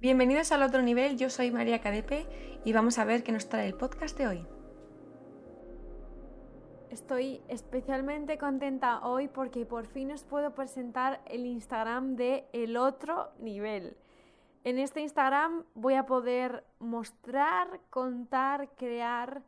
Bienvenidos 0.00 0.50
al 0.50 0.62
otro 0.62 0.80
nivel, 0.80 1.18
yo 1.18 1.28
soy 1.28 1.50
María 1.50 1.82
Cadepe 1.82 2.26
y 2.64 2.72
vamos 2.72 2.98
a 2.98 3.04
ver 3.04 3.22
qué 3.22 3.32
nos 3.32 3.50
trae 3.50 3.66
el 3.66 3.74
podcast 3.74 4.16
de 4.16 4.28
hoy. 4.28 4.46
Estoy 6.88 7.42
especialmente 7.48 8.38
contenta 8.38 9.06
hoy 9.06 9.28
porque 9.28 9.66
por 9.66 9.86
fin 9.86 10.10
os 10.10 10.24
puedo 10.24 10.54
presentar 10.54 11.20
el 11.26 11.44
Instagram 11.44 12.16
de 12.16 12.46
El 12.54 12.78
Otro 12.78 13.28
Nivel. 13.40 13.94
En 14.64 14.78
este 14.78 15.02
Instagram 15.02 15.64
voy 15.74 15.96
a 15.96 16.06
poder 16.06 16.64
mostrar, 16.78 17.78
contar, 17.90 18.70
crear 18.78 19.42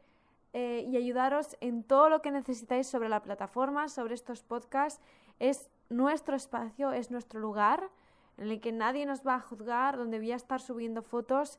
eh, 0.52 0.86
y 0.86 0.98
ayudaros 0.98 1.56
en 1.62 1.82
todo 1.82 2.10
lo 2.10 2.20
que 2.20 2.30
necesitáis 2.30 2.86
sobre 2.86 3.08
la 3.08 3.22
plataforma, 3.22 3.88
sobre 3.88 4.12
estos 4.12 4.42
podcasts. 4.42 5.00
Es 5.38 5.70
nuestro 5.88 6.36
espacio, 6.36 6.92
es 6.92 7.10
nuestro 7.10 7.40
lugar 7.40 7.88
en 8.38 8.50
el 8.50 8.60
que 8.60 8.72
nadie 8.72 9.06
nos 9.06 9.26
va 9.26 9.36
a 9.36 9.40
juzgar, 9.40 9.96
donde 9.96 10.18
voy 10.18 10.32
a 10.32 10.36
estar 10.36 10.60
subiendo 10.60 11.02
fotos 11.02 11.58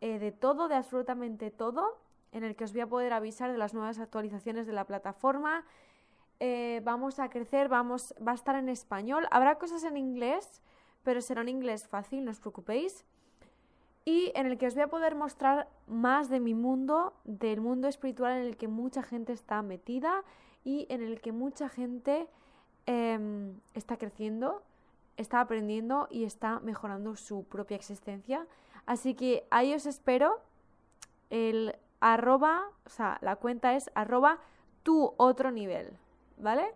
eh, 0.00 0.18
de 0.18 0.32
todo, 0.32 0.68
de 0.68 0.74
absolutamente 0.74 1.50
todo, 1.50 1.98
en 2.32 2.44
el 2.44 2.56
que 2.56 2.64
os 2.64 2.72
voy 2.72 2.82
a 2.82 2.86
poder 2.86 3.12
avisar 3.12 3.52
de 3.52 3.58
las 3.58 3.74
nuevas 3.74 3.98
actualizaciones 3.98 4.66
de 4.66 4.72
la 4.72 4.84
plataforma. 4.84 5.64
Eh, 6.40 6.80
vamos 6.84 7.20
a 7.20 7.30
crecer, 7.30 7.68
vamos, 7.68 8.14
va 8.26 8.32
a 8.32 8.34
estar 8.34 8.56
en 8.56 8.68
español. 8.68 9.26
Habrá 9.30 9.56
cosas 9.56 9.84
en 9.84 9.96
inglés, 9.96 10.62
pero 11.04 11.20
será 11.20 11.42
en 11.42 11.48
inglés 11.48 11.86
fácil, 11.86 12.24
no 12.24 12.32
os 12.32 12.40
preocupéis. 12.40 13.04
Y 14.04 14.32
en 14.34 14.46
el 14.46 14.58
que 14.58 14.66
os 14.66 14.74
voy 14.74 14.82
a 14.82 14.88
poder 14.88 15.14
mostrar 15.14 15.68
más 15.86 16.28
de 16.28 16.40
mi 16.40 16.54
mundo, 16.54 17.14
del 17.24 17.60
mundo 17.60 17.88
espiritual 17.88 18.32
en 18.32 18.46
el 18.46 18.56
que 18.56 18.68
mucha 18.68 19.02
gente 19.02 19.32
está 19.32 19.62
metida 19.62 20.24
y 20.64 20.86
en 20.90 21.02
el 21.02 21.20
que 21.20 21.32
mucha 21.32 21.68
gente 21.68 22.28
em, 22.86 23.54
está 23.72 23.96
creciendo 23.96 24.62
está 25.16 25.40
aprendiendo 25.40 26.08
y 26.10 26.24
está 26.24 26.60
mejorando 26.60 27.16
su 27.16 27.44
propia 27.44 27.76
existencia. 27.76 28.46
Así 28.86 29.14
que 29.14 29.46
ahí 29.50 29.74
os 29.74 29.86
espero. 29.86 30.40
El 31.30 31.76
arroba, 32.00 32.64
o 32.84 32.90
sea, 32.90 33.18
la 33.22 33.36
cuenta 33.36 33.74
es 33.74 33.90
arroba 33.94 34.38
tu 34.82 35.14
otro 35.16 35.50
nivel, 35.50 35.98
¿vale? 36.36 36.74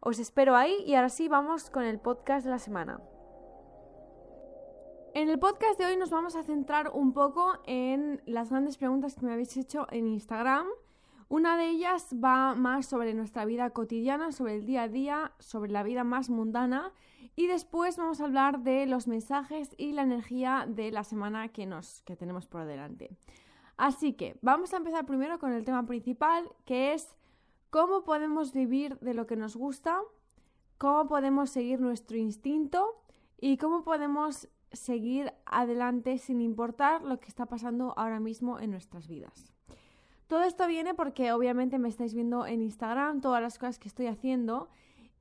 Os 0.00 0.18
espero 0.18 0.56
ahí 0.56 0.82
y 0.86 0.94
ahora 0.94 1.10
sí 1.10 1.28
vamos 1.28 1.68
con 1.68 1.84
el 1.84 1.98
podcast 1.98 2.44
de 2.46 2.50
la 2.50 2.58
semana. 2.58 3.00
En 5.12 5.28
el 5.28 5.38
podcast 5.38 5.78
de 5.78 5.86
hoy 5.86 5.96
nos 5.96 6.10
vamos 6.10 6.36
a 6.36 6.42
centrar 6.42 6.90
un 6.94 7.12
poco 7.12 7.58
en 7.66 8.22
las 8.26 8.50
grandes 8.50 8.78
preguntas 8.78 9.14
que 9.14 9.26
me 9.26 9.32
habéis 9.32 9.56
hecho 9.56 9.86
en 9.90 10.06
Instagram. 10.06 10.66
Una 11.30 11.56
de 11.56 11.68
ellas 11.68 12.08
va 12.12 12.56
más 12.56 12.86
sobre 12.86 13.14
nuestra 13.14 13.44
vida 13.44 13.70
cotidiana, 13.70 14.32
sobre 14.32 14.56
el 14.56 14.66
día 14.66 14.82
a 14.82 14.88
día, 14.88 15.32
sobre 15.38 15.70
la 15.70 15.84
vida 15.84 16.02
más 16.02 16.28
mundana 16.28 16.92
y 17.36 17.46
después 17.46 17.96
vamos 17.96 18.20
a 18.20 18.24
hablar 18.24 18.64
de 18.64 18.84
los 18.86 19.06
mensajes 19.06 19.72
y 19.78 19.92
la 19.92 20.02
energía 20.02 20.66
de 20.68 20.90
la 20.90 21.04
semana 21.04 21.46
que, 21.46 21.66
nos, 21.66 22.02
que 22.02 22.16
tenemos 22.16 22.48
por 22.48 22.64
delante. 22.64 23.16
Así 23.76 24.14
que 24.14 24.40
vamos 24.42 24.74
a 24.74 24.78
empezar 24.78 25.06
primero 25.06 25.38
con 25.38 25.52
el 25.52 25.64
tema 25.64 25.86
principal, 25.86 26.50
que 26.64 26.94
es 26.94 27.16
cómo 27.70 28.02
podemos 28.02 28.52
vivir 28.52 28.98
de 28.98 29.14
lo 29.14 29.28
que 29.28 29.36
nos 29.36 29.54
gusta, 29.54 30.00
cómo 30.78 31.06
podemos 31.06 31.50
seguir 31.50 31.80
nuestro 31.80 32.16
instinto 32.16 33.04
y 33.40 33.56
cómo 33.56 33.84
podemos 33.84 34.48
seguir 34.72 35.32
adelante 35.46 36.18
sin 36.18 36.40
importar 36.40 37.04
lo 37.04 37.20
que 37.20 37.28
está 37.28 37.46
pasando 37.46 37.94
ahora 37.96 38.18
mismo 38.18 38.58
en 38.58 38.72
nuestras 38.72 39.06
vidas. 39.06 39.54
Todo 40.30 40.44
esto 40.44 40.68
viene 40.68 40.94
porque 40.94 41.32
obviamente 41.32 41.80
me 41.80 41.88
estáis 41.88 42.14
viendo 42.14 42.46
en 42.46 42.62
Instagram 42.62 43.20
todas 43.20 43.42
las 43.42 43.58
cosas 43.58 43.80
que 43.80 43.88
estoy 43.88 44.06
haciendo 44.06 44.68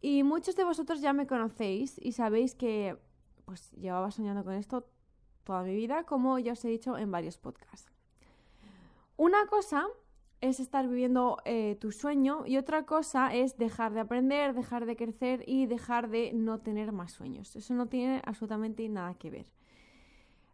y 0.01 0.21
muchos 0.21 0.55
de 0.55 0.63
vosotros 0.63 1.01
ya 1.01 1.13
me 1.13 1.25
conocéis 1.25 1.99
y 1.99 2.11
sabéis 2.11 2.53
que 2.53 2.95
pues 3.43 3.71
llevaba 3.71 4.11
soñando 4.11 4.43
con 4.43 4.53
esto 4.53 4.87
toda 5.45 5.63
mi 5.63 5.73
vida, 5.73 6.03
como 6.03 6.37
ya 6.37 6.51
os 6.51 6.63
he 6.63 6.67
dicho 6.67 6.95
en 6.95 7.09
varios 7.09 7.39
podcasts. 7.39 7.91
Una 9.17 9.47
cosa 9.47 9.87
es 10.41 10.59
estar 10.59 10.87
viviendo 10.87 11.39
eh, 11.43 11.75
tu 11.81 11.91
sueño 11.91 12.45
y 12.45 12.57
otra 12.57 12.85
cosa 12.85 13.33
es 13.33 13.57
dejar 13.57 13.93
de 13.95 14.01
aprender, 14.01 14.53
dejar 14.53 14.85
de 14.85 14.95
crecer 14.95 15.43
y 15.47 15.65
dejar 15.65 16.11
de 16.11 16.33
no 16.33 16.59
tener 16.59 16.91
más 16.91 17.13
sueños. 17.13 17.55
Eso 17.55 17.73
no 17.73 17.87
tiene 17.87 18.21
absolutamente 18.27 18.87
nada 18.87 19.15
que 19.15 19.31
ver. 19.31 19.47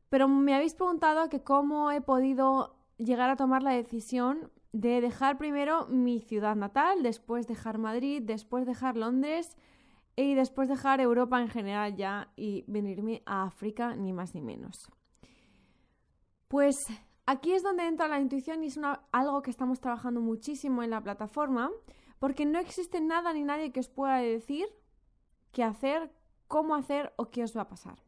Pero 0.07 0.29
me 0.29 0.55
habéis 0.55 0.75
preguntado 0.75 1.27
que 1.27 1.43
cómo 1.43 1.91
he 1.91 1.99
podido 1.99 2.84
llegar 2.97 3.29
a 3.29 3.35
tomar 3.35 3.63
la 3.63 3.71
decisión 3.71 4.51
de 4.71 5.01
dejar 5.01 5.37
primero 5.37 5.87
mi 5.87 6.19
ciudad 6.19 6.55
natal, 6.55 7.01
después 7.03 7.47
dejar 7.47 7.77
Madrid, 7.77 8.21
después 8.23 8.65
dejar 8.65 8.97
Londres 8.97 9.55
y 10.15 10.35
después 10.35 10.69
dejar 10.69 11.01
Europa 11.01 11.41
en 11.41 11.49
general 11.49 11.95
ya 11.95 12.31
y 12.35 12.63
venirme 12.67 13.21
a 13.25 13.43
África, 13.43 13.95
ni 13.95 14.13
más 14.13 14.33
ni 14.33 14.41
menos. 14.41 14.89
Pues 16.47 16.75
aquí 17.25 17.53
es 17.53 17.63
donde 17.63 17.87
entra 17.87 18.07
la 18.07 18.19
intuición 18.19 18.63
y 18.63 18.67
es 18.67 18.79
algo 19.11 19.41
que 19.41 19.51
estamos 19.51 19.79
trabajando 19.79 20.21
muchísimo 20.21 20.83
en 20.83 20.89
la 20.89 21.01
plataforma, 21.01 21.71
porque 22.19 22.45
no 22.45 22.59
existe 22.59 23.01
nada 23.01 23.33
ni 23.33 23.43
nadie 23.43 23.71
que 23.71 23.79
os 23.79 23.89
pueda 23.89 24.17
decir 24.17 24.65
qué 25.51 25.63
hacer, 25.63 26.11
cómo 26.47 26.75
hacer 26.75 27.13
o 27.17 27.29
qué 27.29 27.43
os 27.43 27.55
va 27.55 27.61
a 27.61 27.69
pasar. 27.69 28.04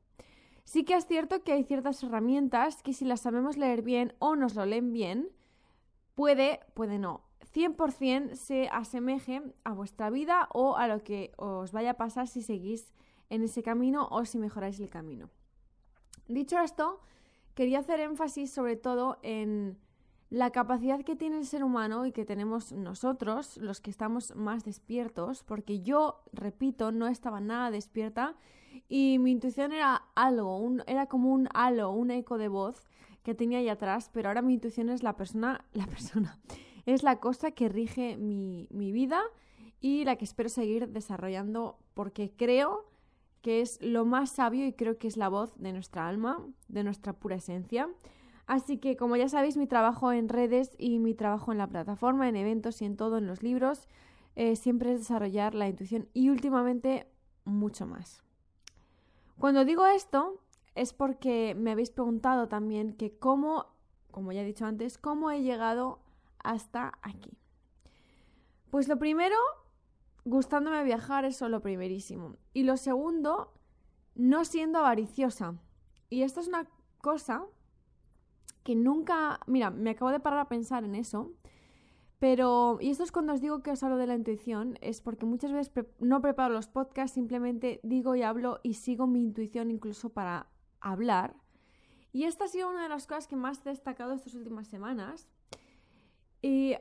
Sí 0.68 0.84
que 0.84 0.96
es 0.96 1.06
cierto 1.06 1.46
que 1.46 1.54
hay 1.54 1.64
ciertas 1.64 2.04
herramientas 2.04 2.84
que 2.84 2.92
si 2.92 3.06
las 3.06 3.22
sabemos 3.22 3.56
leer 3.56 3.84
bien 3.84 4.14
o 4.20 4.36
nos 4.36 4.54
lo 4.54 4.66
leen 4.66 4.92
bien, 4.92 5.30
puede, 6.14 6.60
puede 6.74 7.00
no, 7.00 7.22
100% 7.54 8.36
se 8.36 8.68
asemeje 8.68 9.42
a 9.64 9.72
vuestra 9.72 10.10
vida 10.10 10.50
o 10.52 10.76
a 10.76 10.90
lo 10.90 11.06
que 11.06 11.32
os 11.38 11.72
vaya 11.72 11.92
a 11.92 11.94
pasar 11.94 12.28
si 12.28 12.42
seguís 12.42 12.92
en 13.30 13.44
ese 13.44 13.64
camino 13.64 14.10
o 14.12 14.26
si 14.26 14.40
mejoráis 14.40 14.78
el 14.82 14.90
camino. 14.90 15.30
Dicho 16.28 16.60
esto, 16.60 17.00
quería 17.56 17.80
hacer 17.80 18.02
énfasis 18.02 18.52
sobre 18.52 18.76
todo 18.76 19.20
en 19.22 19.78
la 20.30 20.52
capacidad 20.52 21.04
que 21.04 21.16
tiene 21.16 21.38
el 21.38 21.46
ser 21.46 21.64
humano 21.64 22.06
y 22.06 22.12
que 22.12 22.26
tenemos 22.26 22.74
nosotros, 22.74 23.58
los 23.58 23.80
que 23.80 23.90
estamos 23.90 24.36
más 24.36 24.66
despiertos, 24.66 25.44
porque 25.44 25.82
yo, 25.82 26.22
repito, 26.34 26.92
no 26.92 27.08
estaba 27.08 27.40
nada 27.40 27.72
despierta 27.72 28.36
y 28.90 29.20
mi 29.20 29.32
intuición 29.32 29.72
era 29.72 30.04
algo, 30.16 30.78
era 30.86 31.08
como 31.08 31.34
un 31.34 31.48
halo, 31.54 31.92
un 31.92 32.12
eco 32.12 32.38
de 32.38 32.50
voz 32.50 32.90
que 33.24 33.36
tenía 33.36 33.60
ahí 33.60 33.70
atrás, 33.70 34.10
pero 34.14 34.30
ahora 34.30 34.42
mi 34.42 34.54
intuición 34.54 34.90
es 34.90 35.02
la 35.02 35.16
persona, 35.16 35.66
la 35.74 35.88
persona, 35.88 36.40
es 36.86 37.04
la 37.04 37.20
cosa 37.20 37.52
que 37.52 37.70
rige 37.70 38.18
mi, 38.18 38.68
mi 38.70 38.92
vida 38.92 39.22
y 39.80 40.04
la 40.06 40.18
que 40.18 40.26
espero 40.26 40.50
seguir 40.50 40.90
desarrollando 40.90 41.78
porque 41.94 42.32
creo 42.36 42.86
que 43.42 43.62
es 43.62 43.80
lo 43.82 44.04
más 44.06 44.32
sabio 44.32 44.66
y 44.66 44.74
creo 44.74 44.98
que 44.98 45.08
es 45.08 45.16
la 45.16 45.30
voz 45.30 45.54
de 45.58 45.72
nuestra 45.72 46.08
alma, 46.08 46.46
de 46.68 46.84
nuestra 46.84 47.14
pura 47.14 47.36
esencia. 47.36 47.88
Así 48.48 48.78
que, 48.78 48.96
como 48.96 49.18
ya 49.18 49.28
sabéis, 49.28 49.58
mi 49.58 49.68
trabajo 49.68 50.14
en 50.14 50.30
redes 50.30 50.74
y 50.80 51.00
mi 51.00 51.14
trabajo 51.14 51.52
en 51.52 51.58
la 51.58 51.68
plataforma, 51.68 52.30
en 52.30 52.38
eventos 52.38 52.82
y 52.82 52.86
en 52.86 52.96
todo, 52.96 53.18
en 53.18 53.28
los 53.28 53.44
libros, 53.44 53.90
eh, 54.36 54.56
siempre 54.56 54.94
es 54.94 55.00
desarrollar 55.00 55.54
la 55.54 55.68
intuición 55.68 56.08
y 56.14 56.30
últimamente 56.30 57.12
mucho 57.44 57.86
más. 57.86 58.24
Cuando 59.38 59.66
digo 59.66 59.86
esto, 59.86 60.42
es 60.76 60.94
porque 60.94 61.56
me 61.56 61.72
habéis 61.72 61.92
preguntado 61.92 62.48
también 62.48 62.94
que 62.94 63.18
cómo, 63.18 63.68
como 64.12 64.32
ya 64.32 64.42
he 64.42 64.46
dicho 64.46 64.66
antes, 64.66 64.98
cómo 64.98 65.30
he 65.30 65.42
llegado 65.42 66.00
hasta 66.40 66.94
aquí. 67.02 67.38
Pues 68.70 68.88
lo 68.88 68.98
primero, 68.98 69.36
gustándome 70.24 70.84
viajar, 70.84 71.26
eso 71.26 71.50
lo 71.50 71.62
primerísimo. 71.62 72.38
Y 72.54 72.64
lo 72.64 72.78
segundo, 72.78 73.54
no 74.16 74.46
siendo 74.46 74.80
avariciosa. 74.80 75.56
Y 76.10 76.22
esto 76.22 76.40
es 76.40 76.48
una 76.48 76.66
cosa 77.00 77.46
que 78.68 78.76
nunca, 78.76 79.40
mira, 79.48 79.72
me 79.72 79.92
acabo 79.92 80.12
de 80.12 80.20
parar 80.20 80.42
a 80.42 80.50
pensar 80.50 80.84
en 80.84 80.94
eso, 80.94 81.32
pero, 82.20 82.80
y 82.82 82.90
esto 82.90 83.06
es 83.06 83.14
cuando 83.14 83.32
os 83.32 83.40
digo 83.40 83.64
que 83.64 83.72
os 83.72 83.82
hablo 83.82 83.96
de 83.96 84.08
la 84.08 84.16
intuición, 84.16 84.78
es 84.82 85.00
porque 85.00 85.26
muchas 85.26 85.54
veces 85.54 85.72
no 86.00 86.20
preparo 86.20 86.54
los 86.54 86.68
podcasts, 86.68 87.14
simplemente 87.14 87.80
digo 87.82 88.14
y 88.18 88.24
hablo 88.24 88.60
y 88.64 88.74
sigo 88.74 89.08
mi 89.08 89.22
intuición 89.22 89.72
incluso 89.72 90.10
para 90.10 90.48
hablar. 90.82 91.38
Y 92.12 92.26
esta 92.26 92.44
ha 92.44 92.48
sido 92.50 92.70
una 92.70 92.84
de 92.84 92.90
las 92.90 93.08
cosas 93.08 93.30
que 93.30 93.38
más 93.38 93.66
he 93.66 93.70
destacado 93.70 94.12
estas 94.12 94.34
últimas 94.34 94.68
semanas. 94.68 95.30
Y 96.42 96.76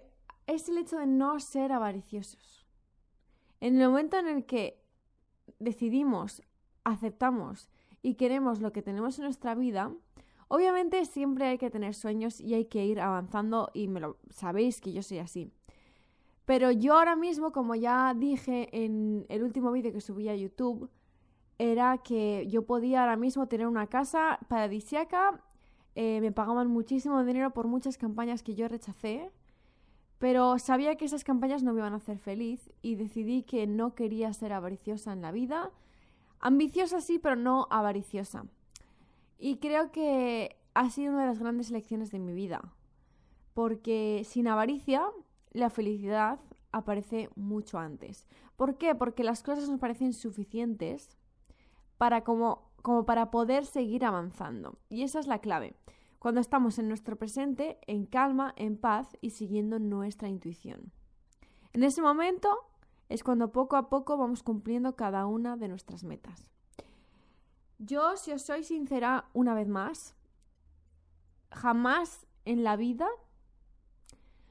es 0.49 0.69
el 0.69 0.79
hecho 0.79 0.99
de 0.99 1.07
no 1.07 1.39
ser 1.39 1.71
avariciosos. 1.71 2.67
En 3.61 3.81
el 3.81 3.89
momento 3.89 4.19
en 4.19 4.27
el 4.27 4.45
que 4.45 4.83
decidimos, 5.61 6.43
aceptamos 6.83 7.71
y 8.03 8.17
queremos 8.17 8.61
lo 8.61 8.73
que 8.73 8.83
tenemos 8.83 9.21
en 9.21 9.27
nuestra 9.27 9.55
vida, 9.55 9.95
obviamente 10.49 11.05
siempre 11.05 11.47
hay 11.47 11.59
que 11.59 11.71
tener 11.71 11.95
sueños 11.95 12.41
y 12.41 12.55
hay 12.55 12.67
que 12.67 12.85
ir 12.85 13.01
avanzando 13.01 13.71
y 13.75 13.89
me 13.89 14.01
lo 14.01 14.19
sabéis 14.31 14.81
que 14.81 14.93
yo 14.93 15.03
soy 15.03 15.19
así. 15.19 15.53
Pero 16.45 16.71
yo 16.71 16.95
ahora 16.95 17.17
mismo, 17.17 17.51
como 17.53 17.75
ya 17.75 18.15
dije 18.15 18.69
en 18.73 19.27
el 19.29 19.43
último 19.43 19.73
vídeo 19.73 19.93
que 19.93 20.01
subí 20.01 20.29
a 20.29 20.37
YouTube, 20.37 20.89
era 21.59 21.99
que 21.99 22.47
yo 22.49 22.63
podía 22.63 23.01
ahora 23.01 23.17
mismo 23.17 23.49
tener 23.49 23.67
una 23.67 23.89
casa 23.89 24.39
paradisiaca, 24.49 25.43
eh, 25.95 26.21
me 26.21 26.31
pagaban 26.31 26.69
muchísimo 26.69 27.25
dinero 27.25 27.51
por 27.51 27.67
muchas 27.67 27.97
campañas 27.97 28.43
que 28.43 28.55
yo 28.55 28.69
rechacé, 28.69 29.31
pero 30.19 30.59
sabía 30.59 30.97
que 30.97 31.07
esas 31.07 31.25
campañas 31.25 31.63
no 31.63 31.73
me 31.73 31.81
iban 31.81 31.95
a 31.95 31.97
hacer 31.97 32.19
feliz 32.19 32.71
y 32.81 32.95
decidí 32.95 33.43
que 33.43 33.67
no 33.67 33.95
quería 33.95 34.33
ser 34.33 34.53
avariciosa 34.53 35.13
en 35.13 35.23
la 35.23 35.33
vida. 35.33 35.71
Ambiciosa 36.39 37.01
sí, 37.01 37.19
pero 37.19 37.37
no 37.37 37.67
avariciosa. 37.71 38.45
Y 39.39 39.59
creo 39.59 39.93
que 39.93 40.57
ha 40.75 40.91
sido 40.91 41.13
una 41.13 41.23
de 41.23 41.29
las 41.29 41.39
grandes 41.39 41.71
lecciones 41.71 42.11
de 42.11 42.19
mi 42.19 42.33
vida. 42.33 42.75
Porque 43.55 44.23
sin 44.25 44.49
avaricia, 44.49 45.05
la 45.53 45.71
felicidad 45.71 46.39
aparece 46.73 47.31
mucho 47.35 47.79
antes. 47.79 48.27
¿Por 48.57 48.77
qué? 48.77 48.95
Porque 48.95 49.25
las 49.25 49.43
cosas 49.43 49.69
nos 49.69 49.81
parecen 49.81 50.13
suficientes 50.13 51.17
para 51.97 52.25
como, 52.25 52.71
como 52.83 53.07
para 53.07 53.31
poder 53.31 53.65
seguir 53.65 54.05
avanzando. 54.05 54.79
Y 54.89 55.03
esa 55.03 55.19
es 55.21 55.27
la 55.27 55.39
clave. 55.39 55.75
Cuando 56.19 56.41
estamos 56.41 56.79
en 56.79 56.89
nuestro 56.89 57.17
presente, 57.17 57.79
en 57.87 58.07
calma, 58.07 58.53
en 58.57 58.77
paz 58.77 59.17
y 59.21 59.31
siguiendo 59.31 59.79
nuestra 59.79 60.29
intuición. 60.29 60.93
En 61.73 61.83
ese 61.85 62.03
momento 62.03 62.49
es 63.09 63.23
cuando 63.23 63.53
poco 63.53 63.77
a 63.77 63.89
poco 63.89 64.17
vamos 64.17 64.43
cumpliendo 64.43 64.97
cada 64.97 65.27
una 65.27 65.57
de 65.57 65.69
nuestras 65.69 66.05
metas. 66.05 66.51
Yo, 67.79 68.17
si 68.17 68.33
os 68.33 68.43
soy 68.43 68.65
sincera 68.65 69.27
una 69.33 69.55
vez 69.55 69.69
más, 69.69 70.15
jamás 71.51 72.27
en 72.45 72.65
la 72.65 72.77
vida, 72.77 73.07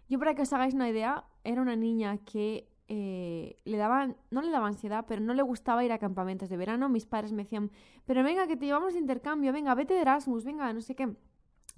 yo 0.09 0.19
para 0.19 0.35
que 0.35 0.43
os 0.43 0.53
hagáis 0.53 0.73
una 0.73 0.89
idea, 0.89 1.25
era 1.43 1.61
una 1.61 1.75
niña 1.75 2.17
que 2.19 2.67
eh, 2.87 3.57
le 3.65 3.77
daban, 3.77 4.15
no 4.29 4.41
le 4.41 4.51
daba 4.51 4.67
ansiedad, 4.67 5.05
pero 5.07 5.21
no 5.21 5.33
le 5.33 5.41
gustaba 5.41 5.83
ir 5.83 5.91
a 5.91 5.97
campamentos 5.97 6.49
de 6.49 6.57
verano. 6.57 6.89
Mis 6.89 7.05
padres 7.05 7.31
me 7.31 7.43
decían, 7.43 7.71
pero 8.05 8.23
venga, 8.23 8.47
que 8.47 8.57
te 8.57 8.65
llevamos 8.65 8.93
de 8.93 8.99
intercambio, 8.99 9.51
venga, 9.53 9.73
vete 9.73 9.95
de 9.95 10.01
Erasmus, 10.01 10.43
venga, 10.45 10.71
no 10.71 10.81
sé 10.81 10.95
qué. 10.95 11.15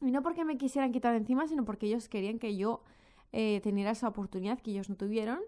Y 0.02 0.12
no 0.12 0.22
porque 0.22 0.46
me 0.46 0.58
quisieran 0.58 0.92
quitar 0.92 1.16
encima, 1.16 1.48
sino 1.48 1.66
porque 1.66 1.88
ellos 1.88 2.10
querían 2.10 2.40
que 2.40 2.56
yo 2.56 2.84
eh, 3.32 3.62
esa 3.64 4.08
oportunidad 4.08 4.60
que 4.60 4.72
ellos 4.72 4.90
no 4.90 4.96
tuvieron. 4.96 5.40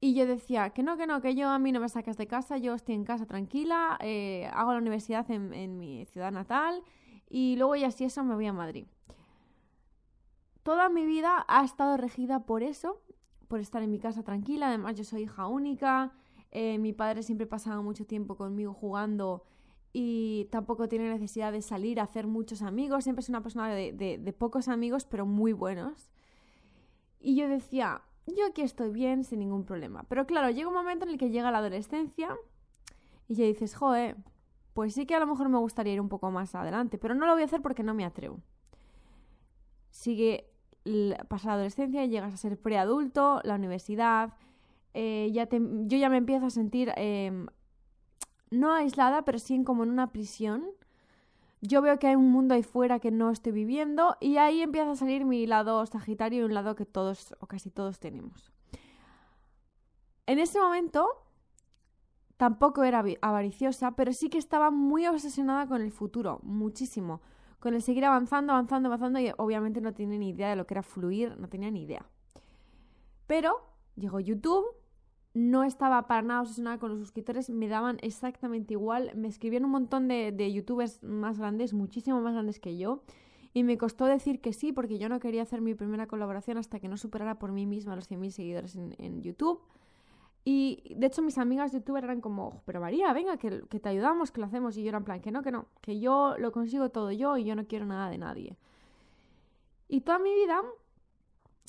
Y 0.00 0.14
yo 0.14 0.26
decía 0.26 0.70
que 0.70 0.82
no, 0.82 0.96
que 0.96 1.06
no, 1.06 1.20
que 1.20 1.34
yo 1.34 1.48
a 1.48 1.58
mí 1.58 1.72
no 1.72 1.80
me 1.80 1.88
sacas 1.88 2.16
de 2.16 2.28
casa, 2.28 2.56
yo 2.56 2.74
estoy 2.74 2.94
en 2.94 3.04
casa 3.04 3.26
tranquila, 3.26 3.98
eh, 4.00 4.48
hago 4.52 4.72
la 4.72 4.78
universidad 4.78 5.28
en, 5.30 5.52
en, 5.52 5.76
mi 5.76 6.04
ciudad 6.06 6.30
natal 6.30 6.84
y 7.28 7.56
luego 7.56 7.74
ya 7.74 7.90
si 7.90 8.04
eso 8.04 8.22
me 8.22 8.36
voy 8.36 8.46
a 8.46 8.52
Madrid. 8.52 8.86
Toda 10.62 10.88
mi 10.88 11.04
vida 11.04 11.44
ha 11.48 11.64
estado 11.64 11.96
regida 11.96 12.46
por 12.46 12.62
eso, 12.62 13.02
por 13.48 13.58
estar 13.58 13.82
en 13.82 13.90
mi 13.90 13.98
casa 13.98 14.22
tranquila, 14.22 14.68
además 14.68 14.94
yo 14.94 15.02
soy 15.02 15.22
hija 15.22 15.48
única, 15.48 16.12
eh, 16.52 16.78
mi 16.78 16.92
padre 16.92 17.24
siempre 17.24 17.48
pasaba 17.48 17.82
mucho 17.82 18.06
tiempo 18.06 18.36
conmigo 18.36 18.74
jugando 18.74 19.42
y 19.92 20.46
tampoco 20.52 20.88
tiene 20.88 21.08
necesidad 21.08 21.50
de 21.50 21.60
salir 21.60 21.98
a 21.98 22.04
hacer 22.04 22.28
muchos 22.28 22.62
amigos, 22.62 23.02
siempre 23.02 23.22
es 23.22 23.28
una 23.30 23.42
persona 23.42 23.74
de, 23.74 23.92
de, 23.92 24.18
de 24.18 24.32
pocos 24.32 24.68
amigos 24.68 25.06
pero 25.06 25.26
muy 25.26 25.52
buenos. 25.52 26.08
Y 27.20 27.34
yo 27.34 27.48
decía, 27.48 28.02
yo 28.36 28.46
aquí 28.46 28.62
estoy 28.62 28.90
bien 28.90 29.24
sin 29.24 29.40
ningún 29.40 29.64
problema. 29.64 30.04
Pero 30.08 30.26
claro, 30.26 30.50
llega 30.50 30.68
un 30.68 30.74
momento 30.74 31.04
en 31.04 31.12
el 31.12 31.18
que 31.18 31.30
llega 31.30 31.50
la 31.50 31.58
adolescencia 31.58 32.36
y 33.28 33.34
ya 33.34 33.44
dices, 33.44 33.74
joe, 33.74 34.16
pues 34.74 34.94
sí 34.94 35.06
que 35.06 35.14
a 35.14 35.20
lo 35.20 35.26
mejor 35.26 35.48
me 35.48 35.58
gustaría 35.58 35.94
ir 35.94 36.00
un 36.00 36.08
poco 36.08 36.30
más 36.30 36.54
adelante, 36.54 36.98
pero 36.98 37.14
no 37.14 37.26
lo 37.26 37.32
voy 37.32 37.42
a 37.42 37.46
hacer 37.46 37.62
porque 37.62 37.82
no 37.82 37.94
me 37.94 38.04
atrevo. 38.04 38.40
Sigue, 39.90 40.50
pasa 41.28 41.48
la 41.48 41.54
adolescencia, 41.54 42.04
llegas 42.06 42.34
a 42.34 42.36
ser 42.36 42.60
preadulto, 42.60 43.40
la 43.44 43.54
universidad, 43.54 44.34
eh, 44.94 45.30
ya 45.32 45.48
yo 45.50 45.98
ya 45.98 46.08
me 46.08 46.16
empiezo 46.16 46.46
a 46.46 46.50
sentir 46.50 46.92
eh, 46.96 47.46
no 48.50 48.72
aislada, 48.72 49.24
pero 49.24 49.38
sí 49.38 49.62
como 49.64 49.82
en 49.82 49.90
una 49.90 50.12
prisión 50.12 50.64
yo 51.60 51.82
veo 51.82 51.98
que 51.98 52.06
hay 52.06 52.14
un 52.14 52.30
mundo 52.30 52.54
ahí 52.54 52.62
fuera 52.62 53.00
que 53.00 53.10
no 53.10 53.30
estoy 53.30 53.52
viviendo 53.52 54.16
y 54.20 54.36
ahí 54.36 54.62
empieza 54.62 54.92
a 54.92 54.96
salir 54.96 55.24
mi 55.24 55.46
lado 55.46 55.84
sagitario 55.86 56.40
y 56.40 56.44
un 56.44 56.54
lado 56.54 56.74
que 56.74 56.86
todos 56.86 57.34
o 57.40 57.46
casi 57.46 57.70
todos 57.70 57.98
tenemos. 57.98 58.52
En 60.26 60.38
ese 60.38 60.60
momento 60.60 61.08
tampoco 62.36 62.84
era 62.84 63.04
avariciosa, 63.22 63.92
pero 63.92 64.12
sí 64.12 64.28
que 64.28 64.38
estaba 64.38 64.70
muy 64.70 65.06
obsesionada 65.06 65.66
con 65.66 65.82
el 65.82 65.90
futuro, 65.90 66.38
muchísimo, 66.42 67.20
con 67.58 67.74
el 67.74 67.82
seguir 67.82 68.04
avanzando, 68.04 68.52
avanzando, 68.52 68.88
avanzando 68.88 69.18
y 69.18 69.32
obviamente 69.36 69.80
no 69.80 69.92
tenía 69.92 70.18
ni 70.18 70.30
idea 70.30 70.50
de 70.50 70.56
lo 70.56 70.66
que 70.66 70.74
era 70.74 70.82
fluir, 70.82 71.36
no 71.38 71.48
tenía 71.48 71.70
ni 71.70 71.82
idea. 71.82 72.06
Pero 73.26 73.60
llegó 73.96 74.20
YouTube 74.20 74.64
no 75.34 75.64
estaba 75.64 76.06
para 76.06 76.22
nada 76.22 76.42
obsesionada 76.42 76.78
con 76.78 76.90
los 76.90 76.98
suscriptores, 76.98 77.50
me 77.50 77.68
daban 77.68 77.98
exactamente 78.02 78.74
igual. 78.74 79.12
Me 79.14 79.28
escribían 79.28 79.64
un 79.64 79.70
montón 79.70 80.08
de, 80.08 80.32
de, 80.32 80.52
youtubers 80.52 81.02
más 81.02 81.38
grandes, 81.38 81.72
muchísimo 81.72 82.20
más 82.20 82.34
grandes 82.34 82.58
que 82.58 82.76
yo. 82.76 83.02
Y 83.54 83.62
me 83.62 83.78
costó 83.78 84.04
decir 84.04 84.40
que 84.40 84.52
sí, 84.52 84.72
porque 84.72 84.98
yo 84.98 85.08
no 85.08 85.20
quería 85.20 85.42
hacer 85.42 85.60
mi 85.60 85.74
primera 85.74 86.06
colaboración 86.06 86.58
hasta 86.58 86.80
que 86.80 86.88
no 86.88 86.96
superara 86.96 87.38
por 87.38 87.52
mí 87.52 87.66
misma 87.66 87.96
los 87.96 88.10
100.000 88.10 88.30
seguidores 88.30 88.76
en, 88.76 88.94
en, 88.98 89.22
YouTube. 89.22 89.60
Y 90.44 90.94
de 90.96 91.06
hecho 91.06 91.22
mis 91.22 91.38
amigas 91.38 91.72
youtubers 91.72 92.04
eran 92.04 92.20
como, 92.20 92.62
pero 92.64 92.80
María, 92.80 93.12
venga, 93.12 93.36
que, 93.36 93.62
que 93.68 93.80
te 93.80 93.88
ayudamos, 93.88 94.30
que 94.30 94.40
lo 94.40 94.46
hacemos. 94.46 94.76
Y 94.76 94.82
yo 94.82 94.88
era 94.88 94.98
en 94.98 95.04
plan, 95.04 95.20
que 95.20 95.30
no, 95.30 95.42
que 95.42 95.50
no, 95.50 95.66
que 95.80 95.98
yo 96.00 96.36
lo 96.38 96.52
consigo 96.52 96.90
todo 96.90 97.10
yo 97.12 97.36
y 97.36 97.44
yo 97.44 97.54
no 97.54 97.66
quiero 97.66 97.86
nada 97.86 98.10
de 98.10 98.18
nadie. 98.18 98.56
Y 99.88 100.02
toda 100.02 100.18
mi 100.18 100.34
vida 100.34 100.62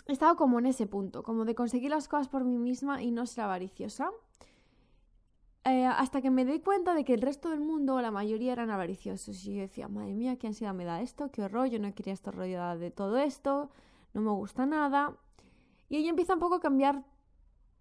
he 0.09 0.13
estado 0.13 0.35
como 0.35 0.59
en 0.59 0.65
ese 0.65 0.87
punto, 0.87 1.23
como 1.23 1.45
de 1.45 1.55
conseguir 1.55 1.91
las 1.91 2.07
cosas 2.07 2.27
por 2.27 2.43
mí 2.43 2.57
misma 2.57 3.01
y 3.01 3.11
no 3.11 3.25
ser 3.25 3.45
avariciosa. 3.45 4.11
Eh, 5.65 5.85
hasta 5.85 6.21
que 6.21 6.31
me 6.31 6.45
di 6.45 6.61
cuenta 6.61 6.93
de 6.93 7.03
que 7.03 7.13
el 7.13 7.21
resto 7.21 7.49
del 7.49 7.59
mundo, 7.59 8.01
la 8.01 8.11
mayoría 8.11 8.53
eran 8.53 8.71
avariciosos. 8.71 9.45
Y 9.45 9.55
yo 9.55 9.61
decía, 9.61 9.87
madre 9.87 10.13
mía, 10.13 10.37
¿qué 10.37 10.47
ansiedad 10.47 10.73
me 10.73 10.85
da 10.85 11.01
esto? 11.01 11.31
¿Qué 11.31 11.43
horror? 11.43 11.67
Yo 11.67 11.79
no 11.79 11.93
quería 11.93 12.13
estar 12.13 12.35
rodeada 12.35 12.77
de 12.77 12.91
todo 12.91 13.17
esto, 13.17 13.69
no 14.13 14.21
me 14.21 14.31
gusta 14.31 14.65
nada. 14.65 15.17
Y 15.89 15.97
ahí 15.97 16.07
empieza 16.07 16.33
un 16.33 16.39
poco 16.39 16.55
a 16.55 16.59
cambiar 16.59 17.03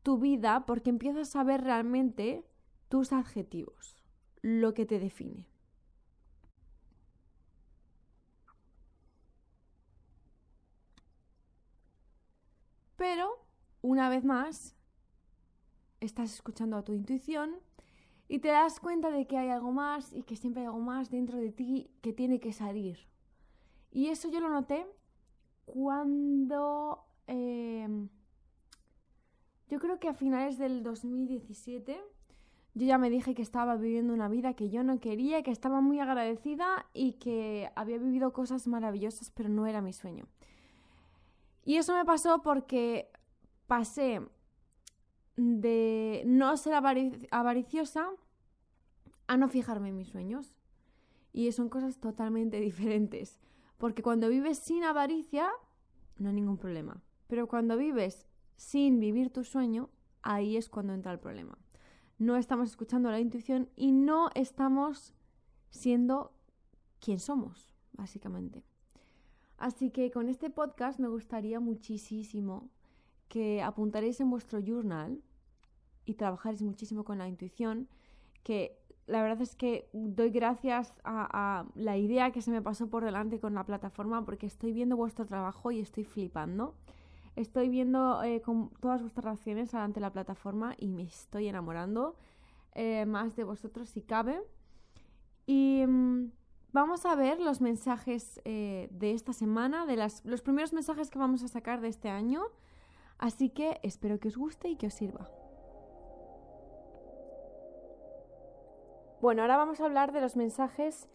tu 0.03 0.19
vida 0.19 0.67
porque 0.67 0.91
empiezas 0.91 1.35
a 1.37 1.45
ver 1.45 1.63
realmente 1.63 2.45
tus 2.89 3.13
adjetivos, 3.13 3.97
lo 4.43 4.75
que 4.75 4.87
te 4.87 4.99
define. 4.99 5.47
Pero, 12.99 13.31
una 13.81 14.09
vez 14.09 14.25
más, 14.25 14.75
estás 16.01 16.35
escuchando 16.35 16.77
a 16.77 16.83
tu 16.83 16.93
intuición 16.93 17.55
y 18.27 18.41
te 18.41 18.49
das 18.49 18.81
cuenta 18.81 19.11
de 19.11 19.29
que 19.29 19.39
hay 19.39 19.51
algo 19.51 19.71
más 19.71 20.13
y 20.13 20.25
que 20.25 20.35
siempre 20.35 20.63
hay 20.63 20.67
algo 20.67 20.81
más 20.81 21.09
dentro 21.09 21.39
de 21.39 21.53
ti 21.53 21.93
que 22.03 22.13
tiene 22.13 22.41
que 22.41 22.53
salir. 22.53 22.99
Y 23.93 24.09
eso 24.09 24.29
yo 24.29 24.41
lo 24.41 24.51
noté 24.51 24.85
cuando... 25.65 27.05
Eh, 27.29 28.09
yo 29.69 29.79
creo 29.79 30.01
que 30.01 30.09
a 30.09 30.15
finales 30.15 30.59
del 30.59 30.83
2017 30.83 32.01
yo 32.75 32.87
ya 32.87 32.99
me 32.99 33.11
dije 33.11 33.35
que 33.35 33.43
estaba 33.43 33.77
viviendo 33.77 34.13
una 34.13 34.29
vida 34.29 34.55
que 34.55 34.71
yo 34.71 34.83
no 34.83 34.99
quería, 34.99 35.45
que 35.45 35.53
estaba 35.53 35.81
muy 35.81 36.01
agradecida 36.01 36.87
y 36.93 37.13
que 37.15 37.71
había 37.77 37.99
vivido 37.99 38.33
cosas 38.33 38.67
maravillosas, 38.67 39.31
pero 39.31 39.49
no 39.49 39.67
era 39.67 39.83
mi 39.83 39.93
sueño. 39.93 40.27
Y 41.69 41.77
eso 41.77 41.93
me 41.93 42.07
pasó 42.07 42.41
porque 42.41 43.11
pasé 43.67 44.27
de 45.37 46.23
no 46.25 46.57
ser 46.57 46.73
avariciosa 46.73 48.09
a 49.27 49.37
no 49.37 49.51
fijarme 49.51 49.91
en 49.91 49.97
mis 49.99 50.09
sueños. 50.09 50.55
Y 51.31 51.53
son 51.53 51.69
cosas 51.69 51.99
totalmente 51.99 52.59
diferentes. 52.69 53.39
Porque 53.77 54.03
cuando 54.03 54.31
vives 54.31 54.57
sin 54.59 54.83
avaricia, 54.83 55.51
no 56.17 56.31
hay 56.31 56.37
ningún 56.37 56.57
problema. 56.57 57.03
Pero 57.27 57.49
cuando 57.49 57.77
vives 57.77 58.27
sin 58.57 58.99
vivir 58.99 59.31
tu 59.31 59.45
sueño, 59.45 59.91
ahí 60.23 60.57
es 60.57 60.71
cuando 60.71 60.95
entra 60.95 61.13
el 61.13 61.19
problema. 61.19 61.59
No 62.17 62.39
estamos 62.39 62.71
escuchando 62.71 63.11
la 63.11 63.21
intuición 63.21 63.69
y 63.77 63.93
no 63.93 64.31
estamos 64.35 65.13
siendo 65.69 66.33
quien 66.99 67.21
somos, 67.21 67.75
básicamente. 67.93 68.65
Así 69.59 69.91
que 69.91 70.11
con 70.11 70.29
este 70.29 70.51
podcast 70.51 71.01
me 71.01 71.09
gustaría 71.09 71.59
muchísimo 71.59 72.71
que 73.29 73.61
apuntaréis 73.61 74.21
en 74.21 74.31
vuestro 74.31 74.61
journal 74.61 75.21
y 76.05 76.15
trabajaréis 76.15 76.63
muchísimo 76.63 77.05
con 77.05 77.19
la 77.19 77.29
intuición, 77.29 77.89
que 78.45 78.79
la 79.07 79.21
verdad 79.21 79.43
es 79.43 79.57
que 79.57 79.89
doy 79.93 80.31
gracias 80.31 80.95
a, 81.03 81.67
la 81.75 81.97
idea 81.97 82.31
que 82.31 82.41
se 82.41 82.51
me 82.51 82.63
pasó 82.63 82.89
por 82.89 83.05
delante 83.05 83.41
con 83.41 83.55
la 83.55 83.65
plataforma 83.65 84.25
porque 84.25 84.47
estoy 84.47 84.73
viendo 84.73 84.97
vuestro 84.97 85.27
trabajo 85.27 85.71
y 85.71 85.81
estoy 85.81 86.05
flipando. 86.05 86.75
Estoy 87.35 87.69
viendo 87.69 88.23
eh, 88.23 88.41
con 88.43 88.71
todas 88.81 89.01
vuestras 89.01 89.25
reacciones 89.25 89.75
ante 89.75 90.01
la 90.01 90.13
plataforma 90.13 90.75
y 90.79 90.89
me 90.89 91.03
estoy 91.03 91.49
enamorando 91.49 92.17
eh, 92.75 93.07
más 93.07 93.35
de 93.37 93.45
vosotros 93.45 93.89
si 93.89 94.03
cabe. 94.03 94.41
Y 95.47 95.85
mmm, 95.87 96.31
Vamos 96.73 97.07
a 97.07 97.15
ver 97.15 97.41
los 97.41 97.63
mensajes 97.63 98.43
eh, 98.45 98.89
de 98.91 99.13
esta 99.13 99.33
semana, 99.33 99.87
de 99.87 99.97
las, 99.97 100.23
los 100.27 100.43
primeros 100.43 100.75
mensajes 100.75 101.09
que 101.09 101.19
vamos 101.19 101.43
a 101.43 101.49
sacar 101.49 101.81
de 101.81 101.89
este 101.89 102.11
año. 102.11 102.43
Así 103.17 103.49
que 103.49 103.81
espero 103.83 104.21
que 104.21 104.29
os 104.29 104.37
guste 104.37 104.69
y 104.69 104.77
que 104.77 104.89
os 104.89 104.95
sirva. 104.95 105.31
Bueno, 109.23 109.43
ahora 109.43 109.57
vamos 109.57 109.81
a 109.81 109.87
hablar 109.87 110.13
de 110.13 110.21
los 110.21 110.37
mensajes 110.37 111.09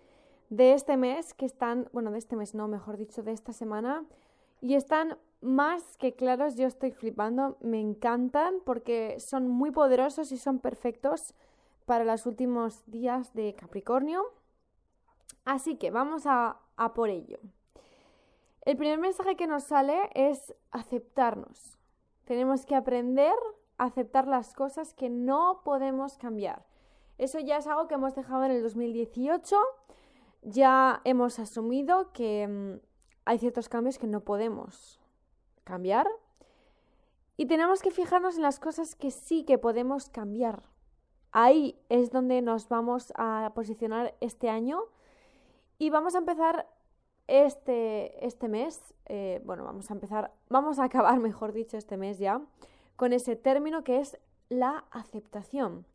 de 0.49 0.73
este 0.73 0.97
mes 0.97 1.35
que 1.35 1.45
están, 1.45 1.87
bueno, 1.93 2.11
de 2.11 2.17
este 2.17 2.35
mes 2.35 2.55
no, 2.55 2.67
mejor 2.67 2.97
dicho, 2.97 3.21
de 3.21 3.31
esta 3.31 3.53
semana. 3.53 4.05
Y 4.59 4.73
están 4.73 5.19
más 5.39 5.97
que 5.97 6.15
claros, 6.15 6.55
yo 6.55 6.65
estoy 6.65 6.91
flipando, 6.91 7.57
me 7.61 7.79
encantan 7.79 8.55
porque 8.65 9.19
son 9.19 9.47
muy 9.47 9.69
poderosos 9.69 10.31
y 10.31 10.37
son 10.37 10.57
perfectos 10.57 11.35
para 11.85 12.05
los 12.05 12.25
últimos 12.25 12.83
días 12.87 13.33
de 13.33 13.53
Capricornio 13.53 14.23
Así 15.45 15.75
que 15.75 15.91
vamos 15.91 16.23
a, 16.25 16.59
por 16.95 17.09
ello. 17.09 17.39
El 18.61 18.77
primer 18.77 18.99
mensaje 18.99 19.35
que 19.35 19.47
nos 19.47 19.63
sale 19.63 20.09
es 20.13 20.53
aceptarnos. 20.71 21.77
Tenemos 22.25 22.65
que 22.65 22.75
aprender 22.75 23.35
a 23.77 23.85
aceptar 23.85 24.27
las 24.27 24.53
cosas 24.53 24.93
que 24.93 25.09
no 25.09 25.61
podemos 25.65 26.17
cambiar. 26.17 26.65
Eso 27.17 27.39
ya 27.39 27.57
es 27.57 27.67
algo 27.67 27.87
que 27.87 27.95
hemos 27.95 28.15
dejado 28.15 28.45
en 28.45 28.51
el 28.51 28.63
2018. 28.63 29.57
Ya 30.43 31.01
hemos 31.03 31.39
asumido 31.39 32.11
que 32.13 32.47
mm, 32.47 32.79
hay 33.25 33.37
ciertos 33.39 33.69
cambios 33.69 33.99
que 33.99 34.07
no 34.07 34.21
podemos 34.21 35.01
cambiar. 35.63 36.07
Y 37.35 37.47
tenemos 37.47 37.81
que 37.81 37.91
fijarnos 37.91 38.37
en 38.37 38.43
las 38.43 38.59
cosas 38.59 38.95
que 38.95 39.11
sí 39.11 39.43
que 39.43 39.57
podemos 39.57 40.09
cambiar. 40.09 40.63
Ahí 41.31 41.79
es 41.89 42.11
donde 42.11 42.41
nos 42.41 42.69
vamos 42.69 43.11
a 43.15 43.51
posicionar 43.55 44.15
este 44.21 44.49
año. 44.49 44.83
Y 45.83 45.89
vamos 45.89 46.15
a 46.15 46.19
empezar 46.19 46.65
este, 47.27 48.25
este 48.25 48.47
mes, 48.47 48.93
eh, 49.07 49.41
bueno, 49.43 49.65
vamos 49.65 49.91
a 49.91 49.93
empezar, 49.93 50.31
vamos 50.47 50.79
a 50.79 50.85
acabar, 50.85 51.19
mejor 51.19 51.51
dicho, 51.51 51.75
este 51.75 51.97
mes 51.97 52.19
ya, 52.19 52.39
con 52.95 53.11
ese 53.11 53.35
término 53.35 53.83
que 53.83 53.99
es 53.99 54.17
la 54.47 54.85
aceptación. 54.91 55.85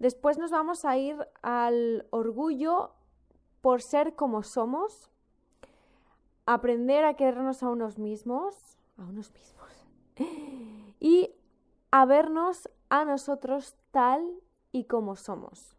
Después 0.00 0.38
nos 0.38 0.50
vamos 0.50 0.84
a 0.84 0.96
ir 0.96 1.24
al 1.42 2.08
orgullo 2.10 2.90
por 3.60 3.80
ser 3.80 4.16
como 4.16 4.42
somos, 4.42 5.08
aprender 6.44 7.04
a 7.04 7.14
querernos 7.14 7.62
a 7.62 7.68
unos 7.68 7.96
mismos, 7.96 8.56
a 8.96 9.04
unos 9.04 9.30
mismos, 9.32 9.70
y 10.98 11.32
a 11.92 12.06
vernos 12.06 12.68
a 12.88 13.04
nosotros 13.04 13.76
tal 13.92 14.28
y 14.72 14.86
como 14.86 15.14
somos, 15.14 15.76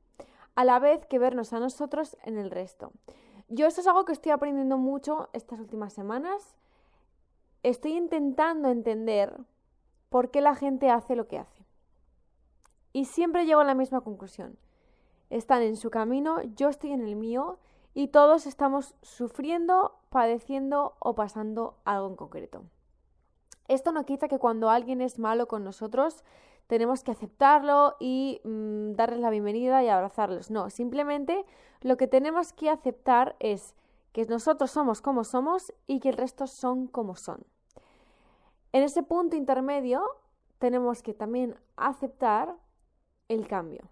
a 0.55 0.63
la 0.63 0.79
vez 0.79 1.05
que 1.07 1.19
vernos 1.19 1.51
a 1.51 1.59
nosotros 1.59 2.15
en 2.23 2.37
el 2.37 2.51
resto. 2.51 2.93
Yo 3.49 3.65
esto 3.65 3.81
es 3.81 3.87
algo 3.87 4.05
que 4.05 4.13
estoy 4.13 4.31
aprendiendo 4.31 4.77
mucho 4.77 5.29
estas 5.33 5.59
últimas 5.59 5.91
semanas. 5.91 6.55
Estoy 7.63 7.97
intentando 7.97 8.69
entender 8.69 9.35
por 10.09 10.29
qué 10.29 10.39
la 10.39 10.53
gente 10.53 10.91
hace 10.91 11.15
lo 11.15 11.27
que 11.27 11.39
hace. 11.39 11.65
Y 12.93 13.05
siempre 13.05 13.45
llego 13.45 13.61
a 13.61 13.65
la 13.65 13.73
misma 13.73 14.01
conclusión. 14.01 14.57
Están 15.31 15.63
en 15.63 15.77
su 15.77 15.89
camino, 15.89 16.43
yo 16.55 16.69
estoy 16.69 16.91
en 16.91 17.01
el 17.01 17.15
mío 17.15 17.57
y 17.95 18.09
todos 18.09 18.45
estamos 18.45 18.95
sufriendo, 19.01 19.95
padeciendo 20.09 20.95
o 20.99 21.15
pasando 21.15 21.75
algo 21.85 22.07
en 22.07 22.15
concreto. 22.15 22.63
Esto 23.67 23.91
no 23.91 24.05
quita 24.05 24.27
que 24.27 24.39
cuando 24.39 24.69
alguien 24.69 25.01
es 25.01 25.17
malo 25.17 25.47
con 25.47 25.63
nosotros 25.63 26.23
tenemos 26.69 27.03
que 27.03 27.09
aceptarlo 27.09 27.95
y 27.99 28.41
mm, 28.43 28.91
darles 28.91 29.21
la 29.21 29.31
bienvenida 29.31 29.83
y 29.83 29.89
abrazarlos. 29.89 30.51
No, 30.51 30.69
simplemente 30.69 31.43
lo 31.81 31.97
que 31.97 32.05
tenemos 32.05 32.53
que 32.53 32.69
aceptar 32.69 33.35
es 33.39 33.75
que 34.11 34.27
nosotros 34.27 34.69
somos 34.69 35.01
como 35.01 35.23
somos 35.23 35.73
y 35.87 35.99
que 35.99 36.09
el 36.09 36.17
resto 36.17 36.45
son 36.45 36.85
como 36.85 37.15
son. 37.15 37.43
En 38.71 38.83
ese 38.83 39.01
punto 39.01 39.35
intermedio 39.35 40.03
tenemos 40.59 41.01
que 41.01 41.15
también 41.15 41.55
aceptar 41.75 42.55
el 43.29 43.47
cambio. 43.47 43.89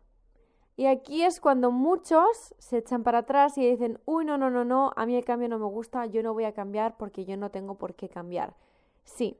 Y 0.75 0.85
aquí 0.85 1.23
es 1.23 1.41
cuando 1.41 1.71
muchos 1.71 2.53
se 2.59 2.77
echan 2.77 3.01
para 3.01 3.19
atrás 3.19 3.57
y 3.57 3.67
dicen, 3.67 3.99
uy, 4.05 4.23
no, 4.23 4.37
no, 4.37 4.51
no, 4.51 4.63
no, 4.63 4.93
a 4.95 5.07
mí 5.07 5.15
el 5.15 5.25
cambio 5.25 5.49
no 5.49 5.57
me 5.57 5.65
gusta, 5.65 6.05
yo 6.05 6.21
no 6.21 6.31
voy 6.31 6.43
a 6.43 6.53
cambiar 6.53 6.95
porque 6.95 7.25
yo 7.25 7.37
no 7.37 7.49
tengo 7.49 7.79
por 7.79 7.95
qué 7.95 8.07
cambiar. 8.07 8.55
Sí, 9.03 9.35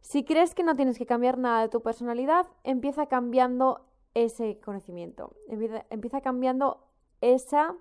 si 0.00 0.24
crees 0.24 0.54
que 0.54 0.62
no 0.62 0.76
tienes 0.76 0.98
que 0.98 1.06
cambiar 1.06 1.38
nada 1.38 1.62
de 1.62 1.68
tu 1.68 1.82
personalidad, 1.82 2.46
empieza 2.64 3.06
cambiando 3.06 3.84
ese 4.14 4.58
conocimiento, 4.60 5.32
empieza, 5.48 6.20
cambiando 6.20 6.86
esa 7.20 7.76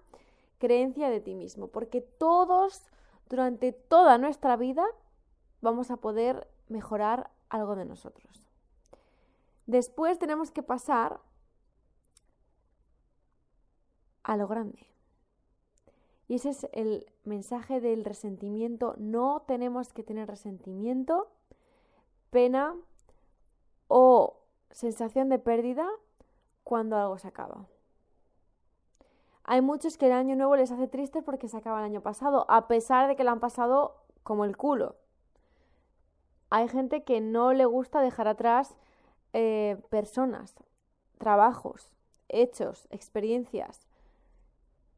creencia 0.59 1.09
de 1.09 1.21
ti 1.21 1.33
mismo, 1.33 1.67
porque 1.67 2.01
todos 2.01 2.83
durante 3.29 3.71
toda 3.71 4.17
nuestra 4.17 4.57
vida 4.57 4.85
vamos 5.61 5.91
a 5.91 5.97
poder 5.97 6.47
mejorar 6.67 7.31
algo 7.49 7.75
de 7.75 7.85
nosotros. 7.85 8.47
Después 9.65 10.19
tenemos 10.19 10.51
que 10.51 10.63
pasar 10.63 11.19
a 14.23 14.35
lo 14.35 14.47
grande. 14.47 14.85
Y 16.27 16.35
ese 16.35 16.49
es 16.49 16.67
el 16.73 17.07
mensaje 17.23 17.81
del 17.81 18.05
resentimiento. 18.05 18.93
No 18.97 19.43
tenemos 19.47 19.93
que 19.93 20.03
tener 20.03 20.27
resentimiento 20.27 21.31
pena 22.29 22.75
o 23.87 24.39
sensación 24.71 25.29
de 25.29 25.39
pérdida 25.39 25.87
cuando 26.63 26.97
algo 26.97 27.17
se 27.17 27.27
acaba. 27.27 27.65
Hay 29.43 29.61
muchos 29.61 29.97
que 29.97 30.05
el 30.05 30.11
año 30.11 30.35
nuevo 30.35 30.55
les 30.55 30.71
hace 30.71 30.87
tristes 30.87 31.23
porque 31.23 31.47
se 31.47 31.57
acaba 31.57 31.79
el 31.79 31.85
año 31.85 32.01
pasado, 32.01 32.45
a 32.49 32.67
pesar 32.67 33.07
de 33.07 33.15
que 33.15 33.23
lo 33.23 33.31
han 33.31 33.39
pasado 33.39 33.95
como 34.21 34.45
el 34.45 34.55
culo. 34.55 34.95
Hay 36.51 36.67
gente 36.67 37.03
que 37.03 37.19
no 37.19 37.53
le 37.53 37.65
gusta 37.65 38.01
dejar 38.01 38.27
atrás 38.27 38.75
eh, 39.33 39.81
personas, 39.89 40.55
trabajos, 41.17 41.91
hechos, 42.27 42.87
experiencias. 42.91 43.87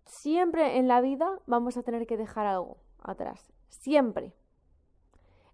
Siempre 0.05 0.77
en 0.77 0.87
la 0.89 0.99
vida 0.99 1.39
vamos 1.45 1.77
a 1.77 1.83
tener 1.83 2.05
que 2.05 2.17
dejar 2.17 2.45
algo 2.45 2.77
atrás. 3.01 3.53
Siempre. 3.69 4.33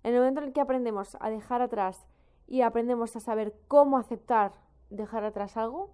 En 0.03 0.13
el 0.13 0.19
momento 0.19 0.41
en 0.41 0.47
el 0.47 0.53
que 0.53 0.61
aprendemos 0.61 1.17
a 1.19 1.29
dejar 1.29 1.61
atrás 1.61 2.05
y 2.47 2.61
aprendemos 2.61 3.15
a 3.15 3.19
saber 3.19 3.53
cómo 3.67 3.97
aceptar 3.97 4.53
dejar 4.89 5.23
atrás 5.23 5.57
algo, 5.57 5.89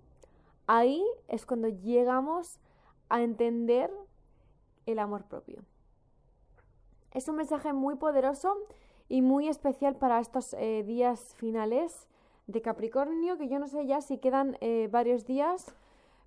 ahí 0.67 1.03
es 1.27 1.45
cuando 1.45 1.67
llegamos 1.67 2.59
a 3.09 3.21
entender 3.21 3.91
el 4.85 4.99
amor 4.99 5.23
propio. 5.25 5.63
Es 7.11 7.27
un 7.27 7.35
mensaje 7.35 7.73
muy 7.73 7.95
poderoso 7.95 8.55
y 9.09 9.21
muy 9.21 9.47
especial 9.47 9.95
para 9.95 10.19
estos 10.19 10.53
eh, 10.53 10.83
días 10.83 11.35
finales 11.35 12.07
de 12.47 12.61
Capricornio, 12.61 13.37
que 13.37 13.47
yo 13.47 13.59
no 13.59 13.67
sé 13.67 13.85
ya 13.85 14.01
si 14.01 14.17
quedan 14.17 14.57
eh, 14.61 14.89
varios 14.91 15.25
días, 15.25 15.73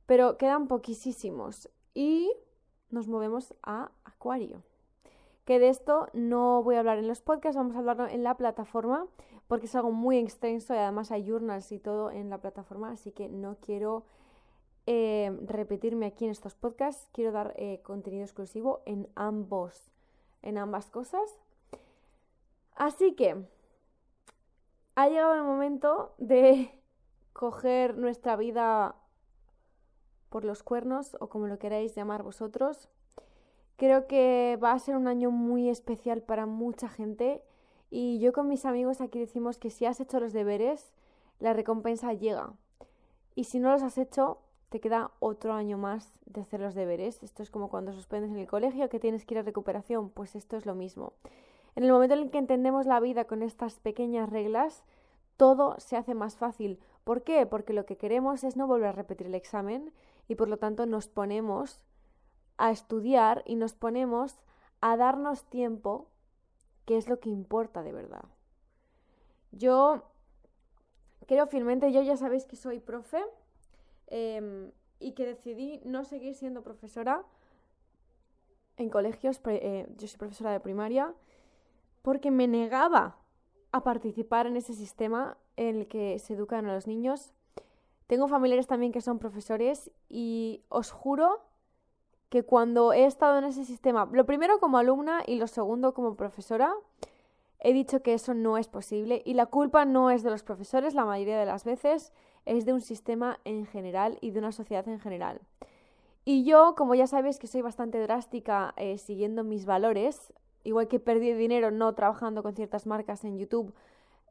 pero 0.06 0.38
quedan 0.38 0.68
poquísimos. 0.68 1.68
Y 1.94 2.32
nos 2.90 3.08
movemos 3.08 3.54
a 3.62 3.90
Acuario 4.04 4.62
que 5.46 5.60
de 5.60 5.68
esto 5.68 6.08
no 6.12 6.62
voy 6.64 6.74
a 6.74 6.80
hablar 6.80 6.98
en 6.98 7.06
los 7.06 7.20
podcasts, 7.20 7.56
vamos 7.56 7.76
a 7.76 7.78
hablarlo 7.78 8.08
en 8.08 8.24
la 8.24 8.36
plataforma, 8.36 9.06
porque 9.46 9.66
es 9.66 9.74
algo 9.76 9.92
muy 9.92 10.18
extenso 10.18 10.74
y 10.74 10.76
además 10.76 11.12
hay 11.12 11.24
journals 11.24 11.70
y 11.70 11.78
todo 11.78 12.10
en 12.10 12.28
la 12.28 12.38
plataforma, 12.38 12.90
así 12.90 13.12
que 13.12 13.28
no 13.28 13.56
quiero 13.60 14.04
eh, 14.86 15.38
repetirme 15.46 16.06
aquí 16.06 16.24
en 16.24 16.32
estos 16.32 16.56
podcasts, 16.56 17.08
quiero 17.12 17.30
dar 17.30 17.54
eh, 17.56 17.80
contenido 17.84 18.24
exclusivo 18.24 18.82
en 18.86 19.08
ambos, 19.14 19.92
en 20.42 20.58
ambas 20.58 20.90
cosas. 20.90 21.38
Así 22.74 23.14
que 23.14 23.46
ha 24.96 25.08
llegado 25.08 25.34
el 25.34 25.44
momento 25.44 26.12
de 26.18 26.72
coger 27.32 27.96
nuestra 27.96 28.34
vida 28.34 28.96
por 30.28 30.44
los 30.44 30.64
cuernos 30.64 31.16
o 31.20 31.28
como 31.28 31.46
lo 31.46 31.60
queráis 31.60 31.94
llamar 31.94 32.24
vosotros 32.24 32.88
Creo 33.76 34.06
que 34.06 34.58
va 34.62 34.72
a 34.72 34.78
ser 34.78 34.96
un 34.96 35.06
año 35.06 35.30
muy 35.30 35.68
especial 35.68 36.22
para 36.22 36.46
mucha 36.46 36.88
gente 36.88 37.42
y 37.90 38.18
yo 38.18 38.32
con 38.32 38.48
mis 38.48 38.64
amigos 38.64 39.00
aquí 39.00 39.18
decimos 39.18 39.58
que 39.58 39.70
si 39.70 39.84
has 39.84 40.00
hecho 40.00 40.18
los 40.18 40.32
deberes, 40.32 40.92
la 41.38 41.52
recompensa 41.52 42.12
llega. 42.14 42.52
Y 43.34 43.44
si 43.44 43.58
no 43.60 43.70
los 43.70 43.82
has 43.82 43.98
hecho, 43.98 44.38
te 44.70 44.80
queda 44.80 45.10
otro 45.20 45.52
año 45.52 45.76
más 45.76 46.10
de 46.24 46.40
hacer 46.40 46.60
los 46.60 46.74
deberes. 46.74 47.22
Esto 47.22 47.42
es 47.42 47.50
como 47.50 47.68
cuando 47.68 47.92
suspendes 47.92 48.30
en 48.30 48.38
el 48.38 48.46
colegio 48.46 48.88
que 48.88 48.98
tienes 48.98 49.24
que 49.24 49.34
ir 49.34 49.38
a 49.38 49.42
recuperación, 49.42 50.08
pues 50.08 50.34
esto 50.36 50.56
es 50.56 50.64
lo 50.64 50.74
mismo. 50.74 51.12
En 51.74 51.84
el 51.84 51.92
momento 51.92 52.14
en 52.14 52.22
el 52.22 52.30
que 52.30 52.38
entendemos 52.38 52.86
la 52.86 52.98
vida 53.00 53.26
con 53.26 53.42
estas 53.42 53.78
pequeñas 53.78 54.30
reglas, 54.30 54.84
todo 55.36 55.76
se 55.78 55.96
hace 55.96 56.14
más 56.14 56.36
fácil. 56.36 56.80
¿Por 57.04 57.22
qué? 57.22 57.44
Porque 57.44 57.74
lo 57.74 57.84
que 57.84 57.98
queremos 57.98 58.42
es 58.42 58.56
no 58.56 58.66
volver 58.66 58.88
a 58.88 58.92
repetir 58.92 59.26
el 59.26 59.34
examen 59.34 59.92
y 60.28 60.34
por 60.34 60.48
lo 60.48 60.56
tanto 60.56 60.86
nos 60.86 61.08
ponemos 61.08 61.84
a 62.58 62.70
estudiar 62.70 63.42
y 63.46 63.56
nos 63.56 63.74
ponemos 63.74 64.36
a 64.80 64.96
darnos 64.96 65.44
tiempo, 65.44 66.08
que 66.84 66.96
es 66.96 67.08
lo 67.08 67.20
que 67.20 67.28
importa 67.28 67.82
de 67.82 67.92
verdad. 67.92 68.24
Yo 69.52 70.04
creo 71.26 71.46
firmemente, 71.46 71.92
yo 71.92 72.02
ya 72.02 72.16
sabéis 72.16 72.44
que 72.46 72.56
soy 72.56 72.78
profe 72.78 73.22
em, 74.06 74.70
y 75.00 75.12
que 75.12 75.26
decidí 75.26 75.80
no 75.84 76.04
seguir 76.04 76.34
siendo 76.34 76.62
profesora 76.62 77.24
en 78.76 78.90
colegios, 78.90 79.40
eh, 79.46 79.86
yo 79.96 80.06
soy 80.06 80.18
profesora 80.18 80.52
de 80.52 80.60
primaria, 80.60 81.14
porque 82.02 82.30
me 82.30 82.46
negaba 82.46 83.16
a 83.72 83.82
participar 83.82 84.46
en 84.46 84.56
ese 84.56 84.74
sistema 84.74 85.36
en 85.56 85.76
el 85.76 85.88
que 85.88 86.18
se 86.18 86.34
educan 86.34 86.66
a 86.66 86.74
los 86.74 86.86
niños. 86.86 87.32
Tengo 88.06 88.28
familiares 88.28 88.66
también 88.66 88.92
que 88.92 89.00
son 89.00 89.18
profesores 89.18 89.90
y 90.08 90.62
os 90.68 90.90
juro 90.90 91.42
que 92.28 92.42
cuando 92.42 92.92
he 92.92 93.04
estado 93.04 93.38
en 93.38 93.44
ese 93.44 93.64
sistema, 93.64 94.08
lo 94.12 94.26
primero 94.26 94.58
como 94.58 94.78
alumna 94.78 95.22
y 95.26 95.36
lo 95.36 95.46
segundo 95.46 95.94
como 95.94 96.16
profesora, 96.16 96.74
he 97.60 97.72
dicho 97.72 98.02
que 98.02 98.14
eso 98.14 98.34
no 98.34 98.58
es 98.58 98.68
posible 98.68 99.22
y 99.24 99.34
la 99.34 99.46
culpa 99.46 99.84
no 99.84 100.10
es 100.10 100.22
de 100.22 100.30
los 100.30 100.42
profesores, 100.42 100.94
la 100.94 101.04
mayoría 101.04 101.38
de 101.38 101.46
las 101.46 101.64
veces 101.64 102.12
es 102.44 102.64
de 102.64 102.72
un 102.72 102.80
sistema 102.80 103.38
en 103.44 103.66
general 103.66 104.18
y 104.20 104.30
de 104.30 104.38
una 104.38 104.52
sociedad 104.52 104.86
en 104.88 105.00
general. 105.00 105.40
Y 106.24 106.44
yo, 106.44 106.74
como 106.76 106.94
ya 106.94 107.06
sabéis 107.06 107.38
que 107.38 107.46
soy 107.46 107.62
bastante 107.62 108.00
drástica 108.00 108.74
eh, 108.76 108.98
siguiendo 108.98 109.44
mis 109.44 109.64
valores, 109.64 110.32
igual 110.64 110.88
que 110.88 110.98
perdí 110.98 111.32
dinero 111.32 111.70
no 111.70 111.94
trabajando 111.94 112.42
con 112.42 112.54
ciertas 112.54 112.86
marcas 112.86 113.24
en 113.24 113.38
YouTube, 113.38 113.72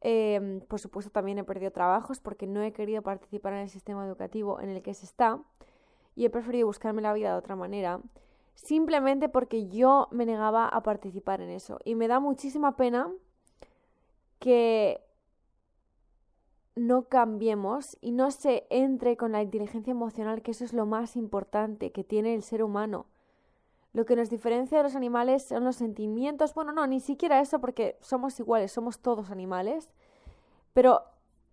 em, 0.01 0.59
por 0.61 0.79
supuesto 0.79 1.11
también 1.11 1.37
he 1.37 1.43
perdido 1.45 1.71
trabajos 1.71 2.19
porque 2.19 2.47
no 2.47 2.61
he 2.61 2.73
querido 2.73 3.01
participar 3.01 3.53
en 3.53 3.59
el 3.59 3.69
sistema 3.69 4.05
educativo 4.05 4.59
en 4.59 4.69
el 4.69 4.81
que 4.81 4.93
se 4.93 5.05
está 5.05 5.39
y 6.15 6.25
he 6.25 6.29
preferido 6.29 6.67
buscarme 6.67 7.01
la 7.01 7.13
vida 7.13 7.31
de 7.31 7.37
otra 7.37 7.55
manera, 7.55 7.99
simplemente 8.55 9.29
porque 9.29 9.67
yo 9.67 10.07
me 10.11 10.25
negaba 10.25 10.67
a 10.67 10.81
participar 10.81 11.41
en 11.41 11.49
eso. 11.49 11.79
Y 11.83 11.95
me 11.95 12.07
da 12.07 12.19
muchísima 12.19 12.75
pena 12.75 13.11
que 14.39 15.01
no 16.75 17.03
cambiemos 17.03 17.97
y 18.01 18.11
no 18.11 18.31
se 18.31 18.65
entre 18.69 19.17
con 19.17 19.31
la 19.31 19.41
inteligencia 19.41 19.91
emocional, 19.91 20.41
que 20.41 20.51
eso 20.51 20.63
es 20.63 20.73
lo 20.73 20.85
más 20.85 21.15
importante 21.15 21.91
que 21.91 22.03
tiene 22.03 22.33
el 22.33 22.43
ser 22.43 22.63
humano. 22.63 23.07
Lo 23.93 24.05
que 24.05 24.17
nos 24.17 24.29
diferencia 24.29 24.77
de 24.77 24.83
los 24.83 24.95
animales 24.95 25.45
son 25.45 25.63
los 25.63 25.77
sentimientos. 25.77 26.53
Bueno, 26.53 26.73
no, 26.73 26.85
ni 26.85 26.99
siquiera 26.99 27.39
eso 27.39 27.61
porque 27.61 27.97
somos 28.01 28.37
iguales, 28.41 28.73
somos 28.73 28.99
todos 28.99 29.31
animales. 29.31 29.89
Pero 30.73 31.01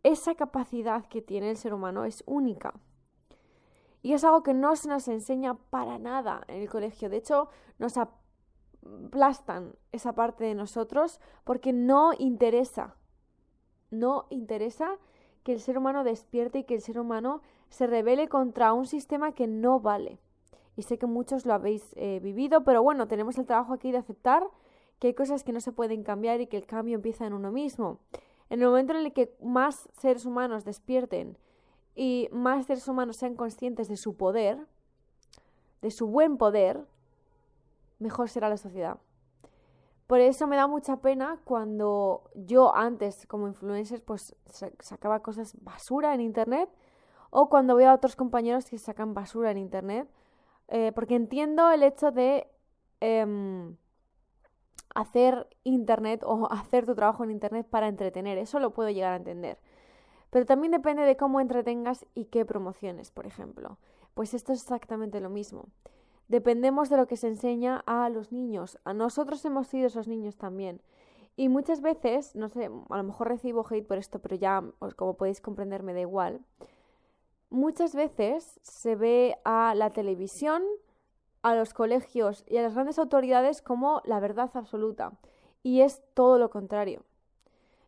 esa 0.03 0.35
capacidad 0.35 1.07
que 1.07 1.23
tiene 1.23 1.51
el 1.51 1.57
ser 1.57 1.73
humano 1.73 2.05
es 2.05 2.25
única. 2.27 2.75
Y 4.03 4.15
es 4.15 4.25
algo 4.25 4.43
que 4.43 4.55
no 4.55 4.75
se 4.77 4.89
nos 4.89 5.07
enseña 5.09 5.55
para 5.55 5.99
nada 5.99 6.43
en 6.49 6.63
el 6.63 6.69
colegio. 6.69 7.09
De 7.09 7.19
hecho, 7.19 7.49
nos 7.79 7.95
aplastan 7.97 9.75
esa 9.93 10.13
parte 10.15 10.45
de 10.45 10.55
nosotros 10.55 11.21
porque 11.45 11.73
no 11.73 12.13
interesa. 12.19 12.97
No 13.91 14.27
interesa 14.31 14.99
que 15.45 15.53
el 15.53 15.61
ser 15.61 15.79
humano 15.79 16.05
despierte 16.05 16.61
y 16.61 16.65
que 16.65 16.75
el 16.75 16.81
ser 16.81 16.99
humano 16.99 17.43
se 17.69 17.87
revele 17.87 18.29
contra 18.29 18.73
un 18.73 18.87
sistema 18.87 19.33
que 19.33 19.47
no 19.47 19.81
vale. 19.81 20.19
Y 20.77 20.83
sé 20.83 20.99
que 20.99 21.07
muchos 21.07 21.47
lo 21.47 21.55
habéis 21.55 21.93
eh, 21.97 22.21
vivido, 22.21 22.65
pero 22.65 22.83
bueno, 22.83 23.07
tenemos 23.07 23.39
el 23.39 23.47
trabajo 23.47 23.73
aquí 23.73 23.93
de 23.93 23.99
aceptar 23.99 24.43
que 24.99 25.09
hay 25.09 25.15
cosas 25.15 25.45
que 25.45 25.53
no 25.53 25.61
se 25.61 25.73
pueden 25.73 26.03
cambiar 26.03 26.41
y 26.41 26.47
que 26.47 26.57
el 26.57 26.67
cambio 26.67 26.95
empieza 26.95 27.27
en 27.27 27.35
uno 27.35 27.51
mismo. 27.51 27.99
En 28.51 28.61
el 28.61 28.69
momento 28.69 28.93
en 28.93 29.05
el 29.05 29.13
que 29.13 29.35
más 29.43 29.89
seres 29.93 30.27
humanos 30.27 30.65
despierten 30.65 31.37
y 31.95 32.29
más 32.33 32.67
seres 32.67 32.87
humanos 32.89 33.17
sean 33.17 33.37
conscientes 33.37 33.89
de 33.89 33.97
su 33.97 34.17
poder, 34.17 34.59
de 35.81 35.91
su 35.91 36.07
buen 36.07 36.39
poder, 36.39 36.87
mejor 37.99 38.29
será 38.29 38.49
la 38.49 38.57
sociedad. 38.57 38.99
Por 40.07 40.21
eso 40.21 40.47
me 40.47 40.57
da 40.57 40.67
mucha 40.67 40.99
pena 40.99 41.41
cuando 41.45 42.31
yo 42.35 42.75
antes 42.75 43.27
como 43.27 43.49
influencer 43.49 44.03
pues 44.03 44.37
sacaba 44.81 45.21
cosas 45.21 45.57
basura 45.63 46.15
en 46.15 46.21
internet 46.21 46.69
o 47.31 47.49
cuando 47.49 47.77
veo 47.77 47.91
a 47.91 47.95
otros 47.95 48.15
compañeros 48.17 48.67
que 48.67 48.79
sacan 48.79 49.15
basura 49.15 49.51
en 49.51 49.59
internet 49.59 50.09
eh, 50.69 50.93
porque 50.95 51.15
entiendo 51.15 51.71
el 51.71 51.83
hecho 51.83 52.11
de 52.11 52.47
em, 53.01 53.77
hacer 54.95 55.49
internet 55.65 56.23
o 56.25 56.51
hacer 56.51 56.87
tu 56.87 56.95
trabajo 56.95 57.25
en 57.25 57.31
internet 57.31 57.67
para 57.69 57.89
entretener, 57.89 58.39
eso 58.39 58.59
lo 58.59 58.73
puedo 58.73 58.91
llegar 58.91 59.13
a 59.13 59.17
entender. 59.17 59.59
Pero 60.33 60.47
también 60.47 60.73
depende 60.73 61.03
de 61.03 61.19
cómo 61.19 61.41
entretengas 61.41 62.07
y 62.15 62.25
qué 62.25 62.47
promociones, 62.47 63.11
por 63.11 63.27
ejemplo. 63.27 63.77
Pues 64.15 64.33
esto 64.33 64.55
es 64.55 64.63
exactamente 64.63 65.21
lo 65.21 65.29
mismo. 65.29 65.67
Dependemos 66.29 66.89
de 66.89 66.97
lo 66.97 67.07
que 67.07 67.19
se 67.19 67.29
enseña 67.29 67.85
a 67.85 68.09
los 68.09 68.33
niños. 68.33 68.79
A 68.85 68.95
nosotros 68.95 69.45
hemos 69.45 69.67
sido 69.67 69.89
esos 69.89 70.09
niños 70.09 70.39
también. 70.39 70.81
Y 71.37 71.51
muchas 71.51 71.83
veces, 71.83 72.35
no 72.35 72.49
sé, 72.49 72.71
a 72.89 72.97
lo 72.97 73.03
mejor 73.03 73.29
recibo 73.29 73.67
hate 73.69 73.87
por 73.87 73.99
esto, 73.99 74.21
pero 74.21 74.35
ya, 74.37 74.65
como 74.97 75.19
podéis 75.19 75.43
comprender, 75.43 75.83
me 75.83 75.93
da 75.93 76.01
igual. 76.01 76.41
Muchas 77.51 77.95
veces 77.95 78.59
se 78.63 78.97
ve 78.97 79.37
a 79.45 79.75
la 79.75 79.91
televisión, 79.91 80.63
a 81.43 81.55
los 81.55 81.75
colegios 81.75 82.43
y 82.49 82.57
a 82.57 82.63
las 82.63 82.73
grandes 82.73 82.99
autoridades 82.99 83.61
como 83.61 84.01
la 84.07 84.19
verdad 84.19 84.51
absoluta. 84.55 85.13
Y 85.63 85.83
es 85.83 86.01
todo 86.15 86.39
lo 86.39 86.49
contrario. 86.49 87.03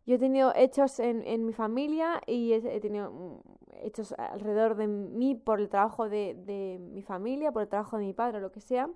Yo 0.07 0.17
he 0.17 0.19
tenido 0.19 0.53
hechos 0.55 0.99
en, 0.99 1.47
mi 1.47 1.53
familia 1.55 2.21
y 2.27 2.53
he, 2.53 2.81
tenido 2.81 3.11
mm, 3.11 3.39
hechos 3.83 4.13
alrededor 4.19 4.77
de 4.77 4.87
mí 4.87 5.35
por 5.35 5.61
el 5.61 5.71
trabajo 5.71 6.09
de, 6.09 6.79
mi 6.93 7.03
familia, 7.03 7.53
por 7.53 7.63
el 7.63 7.69
trabajo 7.69 7.97
de 7.97 8.05
mi 8.05 8.13
padre 8.13 8.39
o 8.39 8.41
lo 8.41 8.53
que 8.53 8.61
sea, 8.61 8.91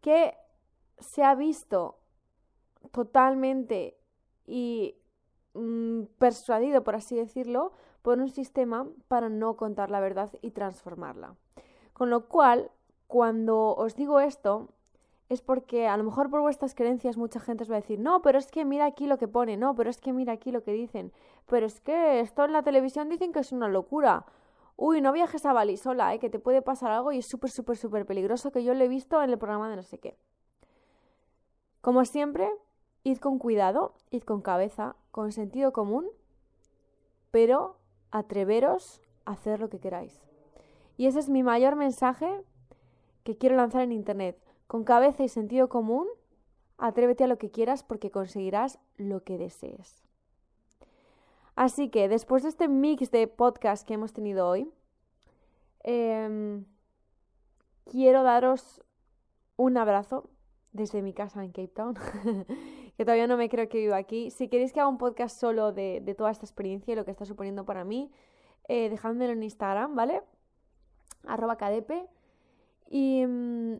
que 0.00 0.34
se 0.98 1.22
ha 1.22 1.34
visto 1.34 1.98
totalmente 2.92 3.98
y 4.46 4.96
mm, 5.52 6.04
persuadido, 6.18 6.82
por 6.82 6.94
así 6.94 7.14
decirlo, 7.14 7.72
por 8.00 8.18
un 8.18 8.30
sistema 8.30 8.88
para 9.08 9.28
no 9.28 9.56
contar 9.56 9.90
la 9.90 10.00
verdad 10.00 10.30
y 10.40 10.52
transformarla. 10.52 11.36
Con 11.92 12.08
lo 12.08 12.26
cual, 12.28 12.70
cuando 13.06 13.74
os 13.74 13.96
digo 13.96 14.18
esto, 14.18 14.70
es 15.32 15.40
porque 15.40 15.88
a 15.88 15.96
lo 15.96 16.04
mejor 16.04 16.28
por 16.28 16.42
vuestras 16.42 16.74
creencias 16.74 17.16
mucha 17.16 17.40
gente 17.40 17.64
os 17.64 17.70
va 17.70 17.76
a 17.76 17.80
decir, 17.80 17.98
no, 17.98 18.20
pero 18.20 18.38
es 18.38 18.50
que 18.50 18.66
mira 18.66 18.84
aquí 18.84 19.06
lo 19.06 19.16
que 19.16 19.28
pone, 19.28 19.56
no, 19.56 19.74
pero 19.74 19.88
es 19.88 19.98
que 19.98 20.12
mira 20.12 20.34
aquí 20.34 20.52
lo 20.52 20.62
que 20.62 20.72
dicen, 20.72 21.10
pero 21.46 21.64
es 21.64 21.80
que 21.80 22.20
esto 22.20 22.44
en 22.44 22.52
la 22.52 22.62
televisión 22.62 23.08
dicen 23.08 23.32
que 23.32 23.40
es 23.40 23.50
una 23.50 23.68
locura. 23.68 24.26
Uy, 24.76 25.00
no 25.00 25.10
viajes 25.10 25.46
a 25.46 25.52
Bali 25.52 25.78
sola, 25.78 26.12
¿eh? 26.14 26.18
que 26.18 26.28
te 26.28 26.38
puede 26.38 26.60
pasar 26.60 26.90
algo 26.90 27.12
y 27.12 27.18
es 27.18 27.26
súper, 27.26 27.50
súper, 27.50 27.78
súper 27.78 28.04
peligroso 28.04 28.52
que 28.52 28.62
yo 28.62 28.74
lo 28.74 28.84
he 28.84 28.88
visto 28.88 29.22
en 29.22 29.30
el 29.30 29.38
programa 29.38 29.70
de 29.70 29.76
no 29.76 29.82
sé 29.82 29.98
qué. 29.98 30.18
Como 31.80 32.04
siempre, 32.04 32.50
id 33.02 33.18
con 33.18 33.38
cuidado, 33.38 33.94
id 34.10 34.22
con 34.22 34.42
cabeza, 34.42 34.96
con 35.10 35.32
sentido 35.32 35.72
común, 35.72 36.06
pero 37.30 37.78
atreveros 38.10 39.00
a 39.24 39.32
hacer 39.32 39.60
lo 39.60 39.70
que 39.70 39.80
queráis. 39.80 40.20
Y 40.98 41.06
ese 41.06 41.20
es 41.20 41.30
mi 41.30 41.42
mayor 41.42 41.76
mensaje 41.76 42.44
que 43.24 43.38
quiero 43.38 43.56
lanzar 43.56 43.82
en 43.82 43.92
Internet. 43.92 44.38
Con 44.66 44.84
cabeza 44.84 45.22
y 45.22 45.28
sentido 45.28 45.68
común, 45.68 46.06
atrévete 46.78 47.24
a 47.24 47.26
lo 47.26 47.38
que 47.38 47.50
quieras 47.50 47.82
porque 47.82 48.10
conseguirás 48.10 48.78
lo 48.96 49.22
que 49.22 49.38
desees. 49.38 50.02
Así 51.54 51.90
que 51.90 52.08
después 52.08 52.42
de 52.42 52.48
este 52.48 52.68
mix 52.68 53.10
de 53.10 53.26
podcast 53.26 53.86
que 53.86 53.94
hemos 53.94 54.12
tenido 54.12 54.48
hoy, 54.48 54.72
em, 55.80 56.64
quiero 57.84 58.22
daros 58.22 58.82
un 59.56 59.76
abrazo 59.76 60.30
desde 60.72 61.02
mi 61.02 61.12
casa 61.12 61.44
en 61.44 61.52
Cape 61.52 61.68
Town, 61.68 61.94
que 62.96 63.04
todavía 63.04 63.26
no 63.26 63.36
me 63.36 63.48
creo 63.48 63.68
que 63.68 63.78
vivo 63.78 63.94
aquí. 63.94 64.30
Si 64.30 64.48
queréis 64.48 64.72
que 64.72 64.80
haga 64.80 64.88
un 64.88 64.98
podcast 64.98 65.38
solo 65.38 65.72
de, 65.72 66.14
toda 66.16 66.30
esta 66.30 66.46
experiencia 66.46 66.92
y 66.92 66.96
lo 66.96 67.04
que 67.04 67.10
está 67.10 67.26
suponiendo 67.26 67.64
para 67.64 67.84
mí, 67.84 68.10
eh, 68.68 68.88
dejádmelo 68.88 69.32
en 69.32 69.42
Instagram, 69.42 69.94
¿vale? 69.94 70.22
Arroba 71.26 71.56
cadepe. 71.56 72.06
Y 72.88 73.26
mm, 73.26 73.76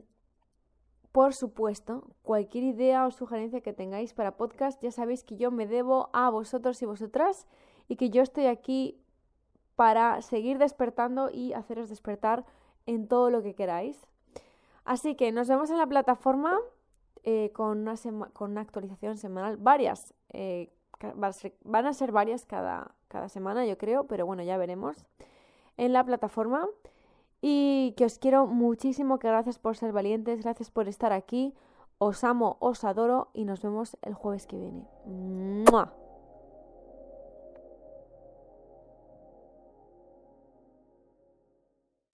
por 1.13 1.35
supuesto, 1.35 2.05
cualquier 2.23 2.65
idea 2.65 3.07
o 3.07 3.11
sugerencia 3.11 3.61
que 3.61 3.75
tengáis 3.75 4.15
para 4.15 4.37
podcast, 4.39 4.83
ya 4.83 4.91
sabéis 4.91 5.25
que 5.25 5.37
yo 5.37 5.51
me 5.51 5.67
debo 5.67 6.09
a 6.15 6.31
vosotros 6.31 6.81
y 6.81 6.87
vosotras 6.87 7.47
y 7.87 7.97
que 7.97 8.09
yo 8.09 8.23
estoy 8.23 8.47
aquí 8.47 8.99
para 9.77 10.23
seguir 10.23 10.57
despertando 10.57 11.31
y 11.31 11.53
haceros 11.53 11.91
despertar 11.91 12.47
en 12.87 13.09
todo 13.09 13.31
lo 13.31 13.43
que 13.43 13.55
queráis. 13.55 14.07
Así 14.85 15.15
que 15.15 15.33
nos 15.33 15.49
vemos 15.49 15.71
en 15.71 15.79
la 15.79 15.87
plataforma 15.87 16.59
eh, 17.25 17.53
con, 17.53 17.81
una 17.81 17.95
con, 18.33 18.53
una 18.53 18.63
actualización 18.63 19.19
semanal, 19.19 19.59
varias. 19.59 20.15
Eh, 20.31 20.73
van 21.65 21.87
a 21.87 21.93
ser 21.93 22.13
varias 22.13 22.47
cada, 22.47 22.95
cada 23.09 23.29
semana, 23.29 23.67
yo 23.67 23.77
creo, 23.77 24.07
pero 24.07 24.25
bueno, 24.25 24.43
ya 24.43 24.57
veremos. 24.57 25.05
En 25.77 25.93
la 25.93 26.05
plataforma 26.05 26.69
y 27.43 27.93
que 27.97 28.07
os 28.07 28.19
quiero 28.19 28.47
muchísimo, 28.47 29.19
que 29.19 29.29
gracias 29.29 29.59
por 29.59 29.77
ser 29.77 29.93
valientes, 29.93 30.43
gracias 30.43 30.71
por 30.71 30.89
estar 30.89 31.13
aquí, 31.13 31.55
os 31.99 32.25
amo, 32.25 32.57
os 32.61 32.85
adoro 32.85 33.29
y 33.35 33.45
nos 33.45 33.61
vemos 33.61 33.99
el 34.03 34.15
jueves 34.15 34.47
que 34.47 34.57
viene. 34.57 34.87